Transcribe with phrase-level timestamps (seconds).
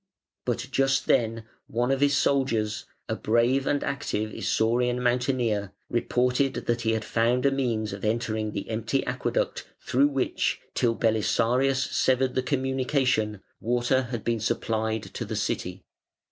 [0.45, 6.81] But just then one of his soldiers, a brave and active Isaurian mountaineer, reported that
[6.81, 12.33] he had found a means of entering the empty aqueduct through which, till Belisarius severed
[12.33, 15.83] the communication, water had been supplied to the city.